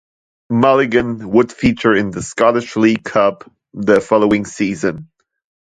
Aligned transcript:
Mulligan 0.49 1.29
would 1.29 1.51
feature 1.51 1.93
in 1.93 2.09
the 2.09 2.23
Scottish 2.23 2.75
League 2.75 3.03
Cup 3.03 3.47
the 3.75 4.01
following 4.01 4.45
season. 4.45 5.11